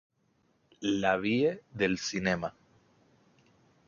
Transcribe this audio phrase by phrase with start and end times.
[0.81, 2.51] La vie del cinema".